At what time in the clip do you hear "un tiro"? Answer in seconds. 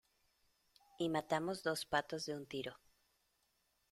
2.35-2.73